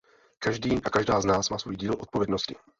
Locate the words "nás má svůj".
1.25-1.75